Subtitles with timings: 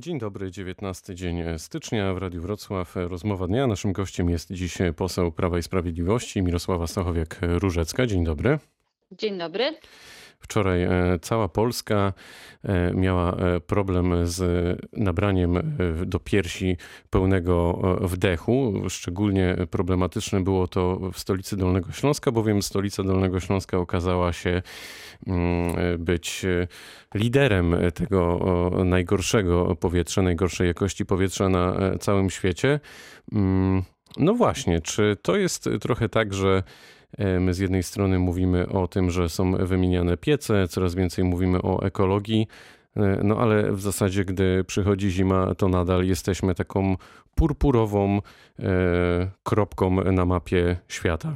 [0.00, 2.96] Dzień dobry, 19 dzień stycznia w Radiu Wrocław.
[2.96, 3.66] Rozmowa dnia.
[3.66, 8.06] Naszym gościem jest dziś poseł Prawa i Sprawiedliwości Mirosława Stachowiak-Różecka.
[8.06, 8.58] Dzień dobry.
[9.12, 9.74] Dzień dobry.
[10.40, 12.12] Wczoraj e, cała Polska
[12.62, 14.40] e, miała e, problem z
[14.92, 15.76] nabraniem
[16.06, 16.76] do piersi
[17.10, 18.82] pełnego wdechu.
[18.88, 24.62] Szczególnie problematyczne było to w stolicy Dolnego Śląska, bowiem stolica Dolnego Śląska okazała się
[25.26, 26.46] mm, być
[27.14, 28.40] liderem tego
[28.84, 32.80] najgorszego powietrza, najgorszej jakości powietrza na całym świecie.
[33.32, 33.82] Mm,
[34.16, 36.62] no właśnie, czy to jest trochę tak, że
[37.18, 41.82] my z jednej strony mówimy o tym, że są wymieniane piece, coraz więcej mówimy o
[41.82, 42.46] ekologii,
[42.96, 46.96] e, no ale w zasadzie, gdy przychodzi zima, to nadal jesteśmy taką
[47.34, 48.18] purpurową
[48.58, 51.34] e, kropką na mapie świata.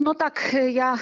[0.00, 0.98] No tak, y, ja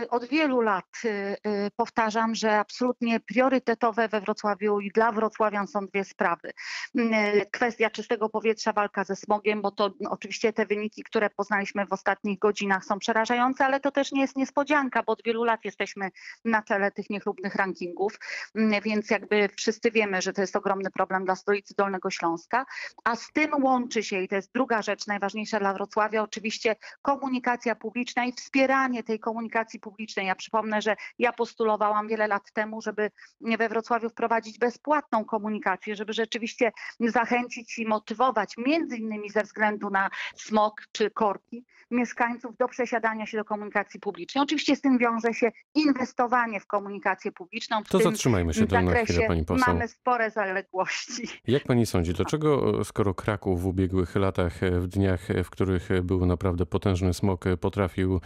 [0.00, 1.36] y, od wielu lat y,
[1.76, 6.50] powtarzam, że absolutnie priorytetowe we Wrocławiu i dla wrocławian są dwie sprawy.
[6.94, 7.12] Mm,
[7.52, 12.38] kwestia czystego powietrza, walka ze smogiem, bo to oczywiście te wyniki, które poznaliśmy w ostatnich
[12.38, 16.10] godzinach są przerażające, ale to też nie jest niespodzianka, bo od wielu lat jesteśmy
[16.44, 18.18] na czele tych niechlubnych rankingów,
[18.54, 22.66] mm, więc jakby wszyscy wiemy, że to jest ogromny problem dla stolicy Dolnego Śląska,
[23.04, 27.74] a z tym łączy się i to jest druga rzecz najważniejsza dla Wrocławia, oczywiście komunikacja
[27.74, 30.26] publiczna i wspieranie tej komunikacji publicznej.
[30.26, 33.10] Ja przypomnę, że ja postulowałam wiele lat temu, żeby
[33.58, 40.10] we Wrocławiu wprowadzić bezpłatną komunikację, żeby rzeczywiście zachęcić i motywować, między innymi ze względu na
[40.36, 44.44] smog czy korki, mieszkańców do przesiadania się do komunikacji publicznej.
[44.44, 47.84] Oczywiście z tym wiąże się inwestowanie w komunikację publiczną.
[47.84, 49.74] W to zatrzymajmy się to na chwilę, pani poseł.
[49.74, 51.28] Mamy spore zaległości.
[51.46, 56.66] Jak pani sądzi, dlaczego skoro Kraków w ubiegłych latach, w dniach, w których był naprawdę
[56.66, 58.20] potężny smog, potrafił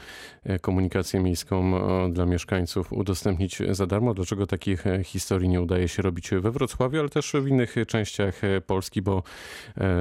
[0.60, 4.14] komunikację miejską e, dla mieszkańców udostępnić za darmo.
[4.14, 8.40] Dlaczego takich e, historii nie udaje się robić we Wrocławiu, ale też w innych częściach
[8.66, 9.22] Polski, bo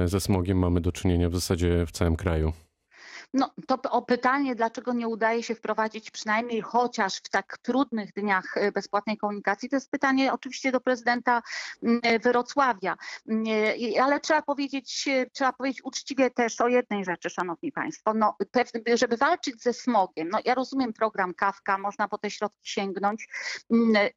[0.04, 2.52] ze smogiem mamy do czynienia w zasadzie w całym kraju.
[3.34, 8.56] No to o pytanie, dlaczego nie udaje się wprowadzić przynajmniej chociaż w tak trudnych dniach
[8.56, 11.42] e, bezpłatnej komunikacji, to jest pytanie oczywiście do prezydenta
[11.82, 12.96] mm, e, Wrocławia.
[13.28, 13.44] Mm,
[13.96, 18.14] e, ale trzeba powiedzieć, trzeba powiedzieć uczciwie też o jednej rzeczy, szanowni państwo.
[18.14, 18.36] No,
[18.94, 23.28] żeby walczyć ze smogiem, no ja rozumiem program Kawka, można po te środki sięgnąć.
[23.70, 24.08] Mm,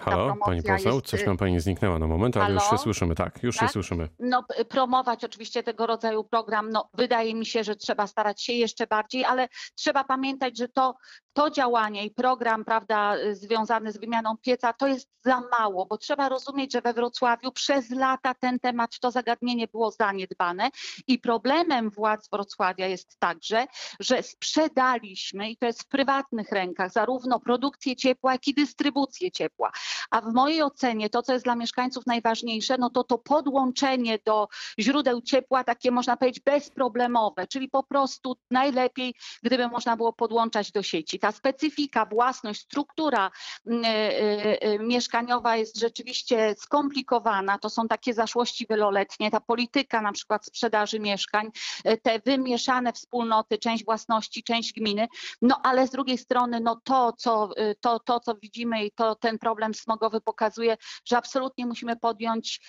[0.00, 1.06] Halo, pani poseł, jest...
[1.06, 2.54] coś y, nam pani zniknęła na moment, ale Halo?
[2.60, 3.68] już się słyszymy, tak, już tak?
[3.68, 4.08] się słyszymy.
[4.18, 8.86] No, promować oczywiście tego rodzaju program, no, wydaje mi się, że trzeba starać się jeszcze
[8.86, 10.94] bardziej, ale trzeba pamiętać, że to
[11.34, 16.28] to działanie i program prawda, związany z wymianą pieca to jest za mało, bo trzeba
[16.28, 20.70] rozumieć, że we Wrocławiu przez lata ten temat, to zagadnienie było zaniedbane
[21.06, 23.66] i problemem władz Wrocławia jest także,
[24.00, 29.72] że sprzedaliśmy i to jest w prywatnych rękach zarówno produkcję ciepła, jak i dystrybucję ciepła.
[30.10, 34.48] A w mojej ocenie to, co jest dla mieszkańców najważniejsze, no to to podłączenie do
[34.78, 40.82] źródeł ciepła takie można powiedzieć bezproblemowe, czyli po prostu najlepiej, gdyby można było podłączać do
[40.82, 43.30] sieci ta specyfika, własność, struktura
[43.66, 47.58] mm, e, e, e, mieszkaniowa jest rzeczywiście skomplikowana.
[47.58, 51.50] To są takie zaszłości wieloletnie, ta polityka na przykład sprzedaży mieszkań,
[52.02, 55.08] te wymieszane wspólnoty, część własności, część gminy.
[55.42, 59.38] No ale z drugiej strony no to, co, to, to, co widzimy i to ten
[59.38, 62.60] problem smogowy pokazuje, że absolutnie musimy podjąć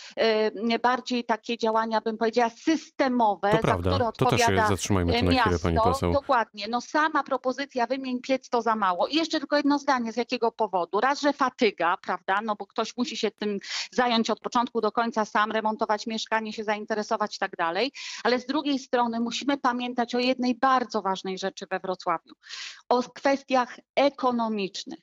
[0.83, 3.89] bardziej takie działania, bym powiedziała, systemowe, to prawda.
[3.89, 5.49] które odpowiada to też zatrzymajmy to na miasto.
[5.49, 6.13] Chwilę, pani poseł.
[6.13, 6.67] Dokładnie.
[6.69, 9.07] No sama propozycja wymień piec to za mało.
[9.07, 10.99] I jeszcze tylko jedno zdanie, z jakiego powodu.
[10.99, 13.59] Raz, że fatyga, prawda, no bo ktoś musi się tym
[13.91, 17.91] zająć od początku do końca sam, remontować mieszkanie, się zainteresować i tak dalej,
[18.23, 22.33] ale z drugiej strony musimy pamiętać o jednej bardzo ważnej rzeczy we Wrocławiu,
[22.89, 24.99] o kwestiach ekonomicznych.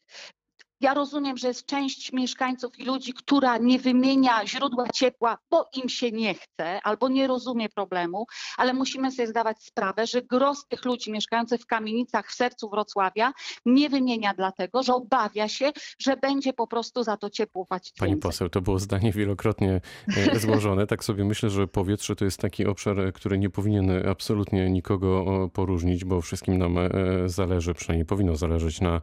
[0.82, 5.88] Ja rozumiem, że jest część mieszkańców i ludzi, która nie wymienia źródła ciepła, bo im
[5.88, 8.26] się nie chce albo nie rozumie problemu,
[8.56, 13.32] ale musimy sobie zdawać sprawę, że gros tych ludzi mieszkających w kamienicach w sercu Wrocławia
[13.66, 18.12] nie wymienia dlatego, że obawia się, że będzie po prostu za to ciepło płacić Pani
[18.12, 18.30] więcej.
[18.30, 19.80] poseł, to było zdanie wielokrotnie
[20.16, 20.86] e, złożone.
[20.86, 26.04] Tak sobie myślę, że powietrze to jest taki obszar, który nie powinien absolutnie nikogo poróżnić,
[26.04, 26.90] bo wszystkim nam e,
[27.26, 29.00] zależy, przynajmniej powinno zależeć na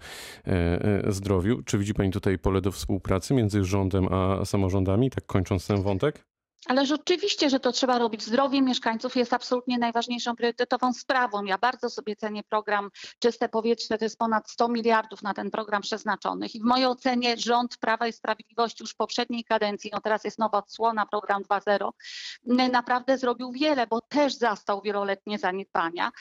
[0.48, 1.64] e, zdrowiu.
[1.69, 6.25] Czy widzi Pani tutaj pole do współpracy między rządem a samorządami, tak kończąc ten wątek?
[6.68, 8.24] Ale rzeczywiście, że to trzeba robić.
[8.24, 11.44] Zdrowie mieszkańców jest absolutnie najważniejszą priorytetową sprawą.
[11.44, 12.89] Ja bardzo sobie cenię program
[13.19, 13.98] Czyste Powietrze.
[13.98, 16.56] To jest ponad 100 miliardów na ten program przeznaczonych.
[16.56, 20.39] I w mojej ocenie rząd Prawa i Sprawiedliwości już w poprzedniej kadencji, no teraz jest
[20.39, 26.12] nowa odsłona, program 2.0, naprawdę zrobił wiele, bo też zastał wieloletnie zaniedbania.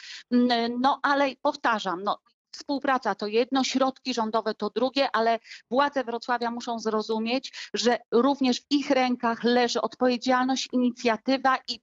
[0.80, 2.18] No ale powtarzam, no,
[2.50, 5.38] Współpraca to jedno, środki rządowe to drugie, ale
[5.70, 11.80] władze Wrocławia muszą zrozumieć, że również w ich rękach leży odpowiedzialność, inicjatywa i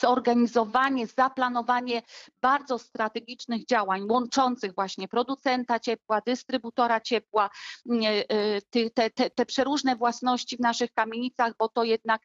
[0.00, 2.02] zorganizowanie, zaplanowanie
[2.42, 7.50] bardzo strategicznych działań łączących właśnie producenta ciepła, dystrybutora ciepła,
[8.70, 12.22] te, te, te przeróżne własności w naszych kamienicach, bo to jednak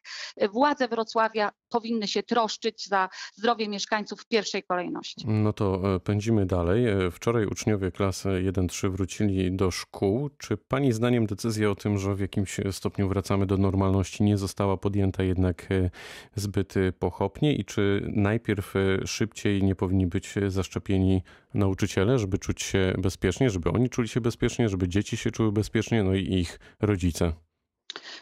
[0.52, 5.24] władze Wrocławia powinny się troszczyć za zdrowie mieszkańców w pierwszej kolejności.
[5.28, 6.86] No to e, pędzimy dalej.
[6.86, 10.30] E, wczoraj uczniowie klasy 1-3 wrócili do szkół.
[10.38, 14.76] Czy Pani zdaniem decyzja o tym, że w jakimś stopniu wracamy do normalności nie została
[14.76, 15.90] podjęta jednak e,
[16.34, 18.74] zbyt pochopnie i czy najpierw
[19.04, 21.22] szybciej nie powinni być zaszczepieni
[21.54, 26.02] nauczyciele, żeby czuć się bezpiecznie, żeby oni czuli się bezpiecznie, żeby dzieci się czuły bezpiecznie,
[26.02, 27.32] no i ich rodzice?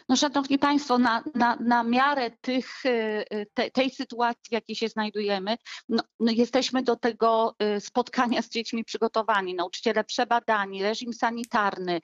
[0.09, 2.89] No, Szanowni Państwo, na, na, na miarę tych, y,
[3.33, 5.57] y, te, tej sytuacji, w jakiej się znajdujemy,
[5.89, 9.55] no, no jesteśmy do tego y, spotkania z dziećmi przygotowani.
[9.55, 12.01] Nauczyciele przebadani, reżim sanitarny,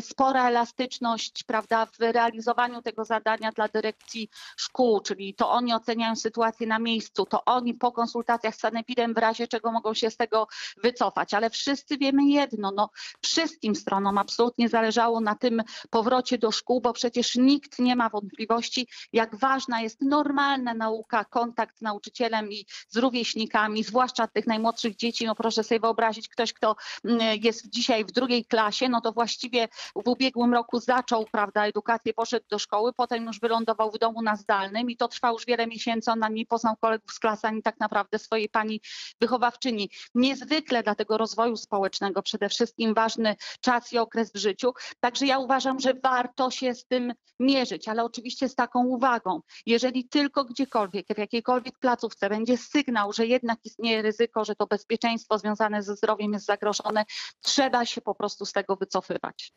[0.00, 6.66] spora elastyczność prawda, w realizowaniu tego zadania dla dyrekcji szkół, czyli to oni oceniają sytuację
[6.66, 10.46] na miejscu, to oni po konsultacjach z sanepidem w razie czego mogą się z tego
[10.82, 11.34] wycofać.
[11.34, 12.90] Ale wszyscy wiemy jedno, no,
[13.22, 18.08] wszystkim stronom absolutnie zależało na tym powrocie do szkół, bo przecież przecież nikt nie ma
[18.08, 24.96] wątpliwości, jak ważna jest normalna nauka, kontakt z nauczycielem i z rówieśnikami, zwłaszcza tych najmłodszych
[24.96, 25.26] dzieci.
[25.26, 29.68] No proszę sobie wyobrazić, ktoś, kto mm, jest dzisiaj w drugiej klasie, no to właściwie
[30.04, 34.36] w ubiegłym roku zaczął, prawda, edukację, poszedł do szkoły, potem już wylądował w domu na
[34.36, 37.62] zdalnym i to trwa już wiele miesięcy, on ani nie poznał kolegów z klasy, ani
[37.62, 38.80] tak naprawdę swojej pani
[39.20, 39.90] wychowawczyni.
[40.14, 44.72] Niezwykle dla tego rozwoju społecznego przede wszystkim ważny czas i okres w życiu.
[45.00, 49.40] Także ja uważam, że warto się z tym mierzyć, ale oczywiście z taką uwagą.
[49.66, 55.38] Jeżeli tylko gdziekolwiek, w jakiejkolwiek placówce będzie sygnał, że jednak istnieje ryzyko, że to bezpieczeństwo
[55.38, 57.04] związane ze zdrowiem jest zagrożone,
[57.40, 59.52] trzeba się po prostu z tego wycofywać.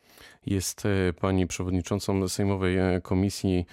[0.46, 3.66] Jest e, pani przewodniczącą Sejmowej e, Komisji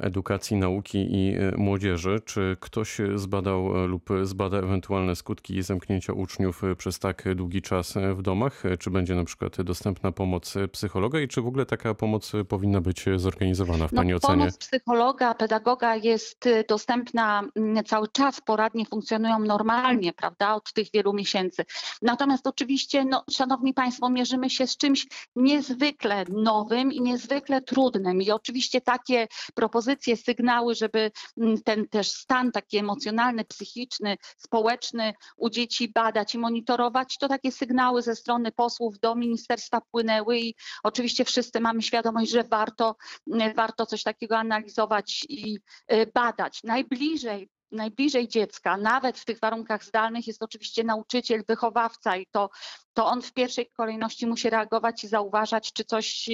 [0.00, 2.20] Edukacji, Nauki i e, Młodzieży.
[2.24, 7.94] Czy ktoś zbadał e, lub zbada ewentualne skutki zamknięcia uczniów e, przez tak długi czas
[8.14, 8.62] w domach?
[8.78, 13.04] Czy będzie na przykład dostępna pomoc psychologa i czy w ogóle taka pomoc powinna być
[13.16, 14.38] zorganizowana w no, Pani ocenie?
[14.38, 21.12] Pomoc psychologa, pedagoga jest dostępna mm, cały czas, poradnie funkcjonują normalnie, prawda, od tych wielu
[21.12, 21.64] miesięcy.
[22.02, 25.06] Natomiast oczywiście, no, Szanowni Państwo, mierzymy się z czymś
[25.36, 32.52] niezwykle nowym i niezwykle trudnym i oczywiście takie propozycje, sygnały, żeby mm, ten też stan
[32.52, 38.98] taki emocjonalny, psychiczny, społeczny u dzieci badać i monitorować, to takie sygnały ze strony posłów
[38.98, 42.96] do ministerstwa płynęły i oczywiście wszyscy mamy świadomość, że warto,
[43.32, 45.58] mm, warto coś takiego analizować i
[45.92, 46.60] y, badać.
[46.64, 52.50] Najbliżej najbliżej dziecka, nawet w tych warunkach zdalnych, jest oczywiście nauczyciel, wychowawca i to
[52.98, 56.28] to on w pierwszej kolejności musi reagować i zauważać, czy coś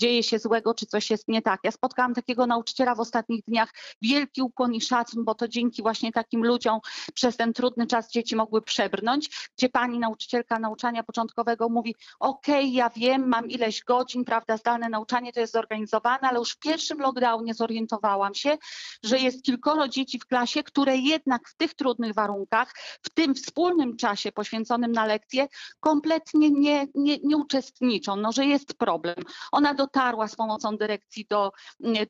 [0.00, 1.60] dzieje się złego, czy coś jest nie tak.
[1.64, 3.70] Ja spotkałam takiego nauczyciela w ostatnich dniach.
[4.02, 6.80] Wielki ukłon i szacun, bo to dzięki właśnie takim ludziom
[7.14, 12.90] przez ten trudny czas dzieci mogły przebrnąć, gdzie pani nauczycielka nauczania początkowego mówi: OK, ja
[12.90, 17.54] wiem, mam ileś godzin, prawda, zdalne nauczanie to jest zorganizowane, ale już w pierwszym lockdownie
[17.54, 18.58] zorientowałam się,
[19.04, 23.96] że jest kilkoro dzieci w klasie, które jednak w tych trudnych warunkach, w tym wspólnym
[23.96, 25.48] czasie poświęconym na lekcje,
[25.80, 29.14] kompletnie kompletnie nie, nie, nie uczestniczą, no, że jest problem.
[29.52, 31.52] Ona dotarła z pomocą dyrekcji do,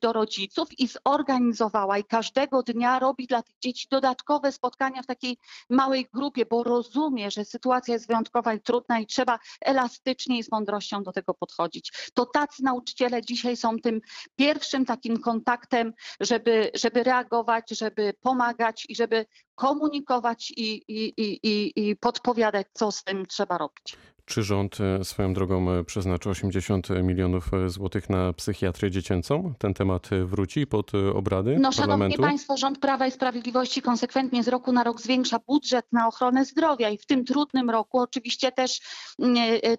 [0.01, 5.39] do rodziców i zorganizowała i każdego dnia robi dla tych dzieci dodatkowe spotkania w takiej
[5.71, 10.51] małej grupie, bo rozumie, że sytuacja jest wyjątkowa i trudna i trzeba elastycznie i z
[10.51, 11.93] mądrością do tego podchodzić.
[12.15, 14.01] To tacy nauczyciele dzisiaj są tym
[14.37, 19.27] pierwszym takim kontaktem, żeby, żeby reagować, żeby pomagać i żeby
[19.61, 23.97] komunikować i, i, i, i podpowiadać, co z tym trzeba robić.
[24.31, 29.55] Czy rząd e, swoją drogą e, przeznaczy 80 milionów e, złotych na psychiatrię dziecięcą?
[29.59, 31.73] Ten temat wróci pod obrady no?
[31.73, 36.45] Szanowni Państwo, rząd Prawa i Sprawiedliwości konsekwentnie z roku na rok zwiększa budżet na ochronę
[36.45, 38.81] zdrowia i w tym trudnym roku oczywiście też,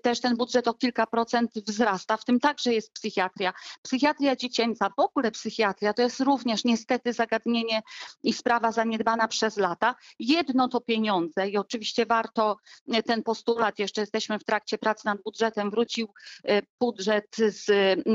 [0.01, 3.53] też ten budżet o kilka procent wzrasta, w tym także jest psychiatria.
[3.81, 7.81] Psychiatria dziecięca, w ogóle psychiatria to jest również niestety zagadnienie
[8.24, 9.96] i sprawa zaniedbana przez lata.
[10.20, 12.58] Jedno to pieniądze i oczywiście warto
[13.05, 16.14] ten postulat, jeszcze jesteśmy w trakcie prac nad budżetem, wrócił
[16.48, 17.70] e, budżet z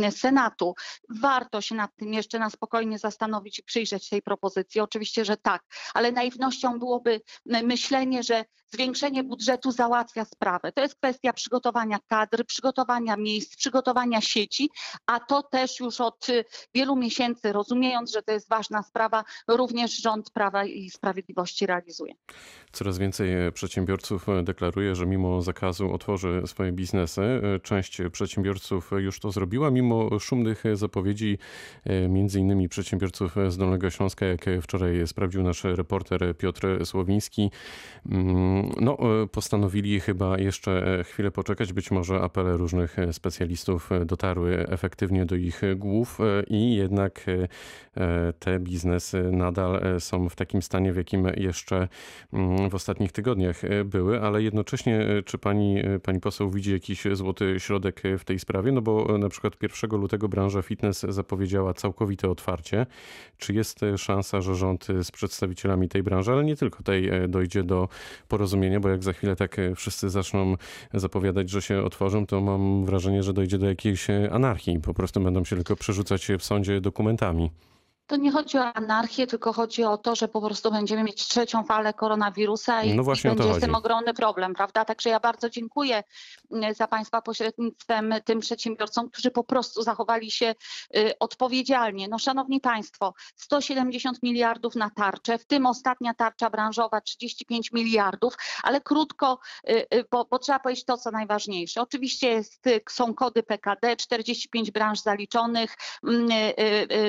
[0.05, 0.75] e, Senatu.
[1.21, 4.81] Warto się nad tym jeszcze na spokojnie zastanowić i przyjrzeć tej propozycji.
[4.81, 5.63] Oczywiście, że tak,
[5.95, 10.73] ale naiwnością byłoby myślenie, że zwiększenie budżetu załatwia sprawę.
[10.73, 14.71] To jest kwestia przygotowania kadr, przygotowania miejsc, przygotowania sieci,
[15.07, 16.45] a to też już od y,
[16.75, 22.15] wielu miesięcy, rozumiejąc, że to jest ważna sprawa, również rząd Prawa i Sprawiedliwości realizuje.
[22.73, 27.41] Coraz więcej przedsiębiorców deklaruje, że mimo zakazu otworzy swoje biznesy.
[27.63, 31.39] Część przedsiębiorców już to zrobiła, mimo szumnych zapowiedzi,
[31.85, 37.51] e, między innymi przedsiębiorców z Dolnego Śląska, jak wczoraj sprawdził nasz reporter Piotr Słowiński.
[38.81, 41.73] No, e, postanowili chyba jeszcze chwilę poczekać.
[41.73, 47.49] Być może apele różnych specjalistów dotarły efektywnie do ich głów e, i jednak e,
[48.03, 51.89] e, te biznesy nadal e, są w takim stanie, w jakim jeszcze
[52.33, 56.73] mm, w ostatnich tygodniach e, były, ale jednocześnie e, czy pani, e, pani poseł widzi
[56.73, 58.73] jakiś złoty środek e, w tej sprawie?
[58.73, 62.87] No bo e, na przykład 1 lutego branża fitness zapowiedziała całkowite otwarcie.
[63.39, 67.09] Czy jest e, szansa, że rząd e, z przedstawicielami tej branży, ale nie tylko tej,
[67.09, 67.89] e, dojdzie do
[68.29, 68.46] porozumienia,
[68.81, 70.55] bo jak za chwilę tak e, wszyscy zaczną
[70.95, 74.81] zapowiadać, że się otworzą, to mam wrażenie, że dojdzie do jakiejś e, anarchii.
[74.81, 77.51] Po prostu będą się tylko przerzucać w sądzie dokumentami.
[78.07, 81.65] To nie chodzi o anarchię, tylko chodzi o to, że po prostu będziemy mieć trzecią
[81.65, 84.85] falę koronawirusa i, No i będzie z tym ogromny problem, prawda?
[84.85, 86.03] Także ja bardzo dziękuję
[86.53, 90.55] mm, za Państwa pośrednictwem tym przedsiębiorcom, którzy po prostu zachowali się
[90.97, 92.09] y, odpowiedzialnie.
[92.09, 98.81] No szanowni Państwo, 170 miliardów na tarczę, w tym ostatnia tarcza branżowa 35 miliardów, ale
[98.81, 101.83] krótko, y, y, bo, bo trzeba powiedzieć to, co najważniejsze.
[101.83, 106.29] Oczywiście jest, są kody PKD, 45 branż zaliczonych, mm,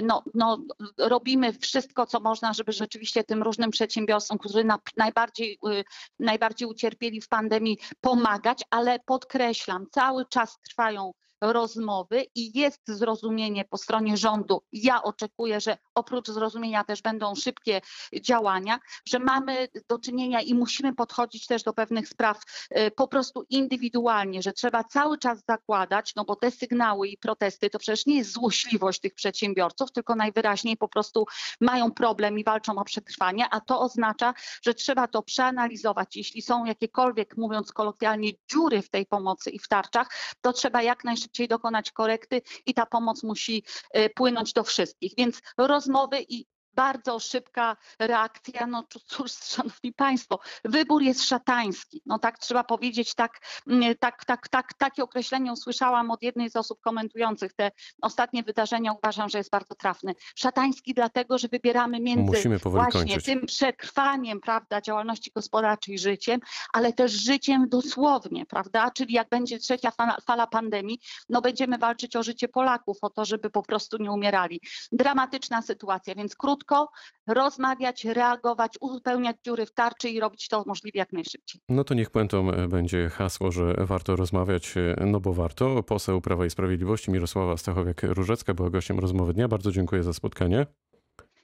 [0.04, 0.58] no, no,
[0.98, 5.84] robimy wszystko, co można, żeby rzeczywiście tym różnym przedsiębiorstwom, którzy na, najbardziej, y,
[6.20, 13.77] najbardziej ucierpieli w pandemii, pomagać, ale podkreślam, cały czas trwają rozmowy i jest zrozumienie po
[13.77, 14.62] stronie rządu.
[14.72, 17.82] Ja oczekuję, że oprócz zrozumienia też będą szybkie
[18.22, 22.41] działania, że mamy do czynienia i musimy podchodzić też do pewnych spraw
[22.77, 27.70] y, po prostu indywidualnie, że trzeba cały czas zakładać, no bo te sygnały i protesty
[27.70, 31.25] to przecież nie jest złośliwość tych przedsiębiorców, tylko najwyraźniej po prostu
[31.62, 36.15] mają problem i walczą o przetrwanie, a to oznacza, że trzeba to przeanalizować.
[36.15, 40.10] Jeśli są jakiekolwiek, mówiąc kolokwialnie, dziury w tej pomocy i w tarczach,
[40.41, 43.63] to trzeba jak najszybciej dokonać korekty i ta pomoc musi
[43.98, 45.13] y, płynąć do wszystkich.
[45.17, 46.46] Więc rozmowy i
[46.77, 53.39] bardzo szybka reakcja, no cóż, szanowni państwo, wybór jest szatański, no tak trzeba powiedzieć, tak,
[53.67, 58.93] mm, tak, tak, tak, takie określenie usłyszałam od jednej z osób komentujących te ostatnie wydarzenia,
[58.93, 60.15] uważam, że jest bardzo trafny.
[60.36, 63.25] Szatański dlatego, że wybieramy między właśnie kończyć.
[63.25, 66.39] tym przetrwaniem, prawda, działalności gospodarczej życiem,
[66.74, 72.15] ale też życiem dosłownie, prawda, czyli jak będzie trzecia fala, fala pandemii, no będziemy walczyć
[72.15, 74.62] o życie Polaków, o to, żeby po prostu nie umierali.
[74.91, 76.67] Dramatyczna sytuacja, więc krótko
[77.28, 81.62] rozmawiać, reagować, uzupełniać dziury w tarczy i robić to możliwie jak najszybciej.
[81.70, 85.84] No to niech puentą e, będzie hasło, że warto rozmawiać, e, no bo warto.
[85.84, 89.48] Poseł Prawa i Sprawiedliwości Mirosława Stachowiak-Różecka była gościem rozmowy dnia.
[89.48, 90.66] Bardzo dziękuję za spotkanie.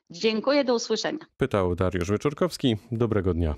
[0.09, 1.19] Dziękuję, do usłyszenia.
[1.37, 2.77] Pytał Dariusz Wieczorkowski.
[2.91, 3.55] Dobrego dnia.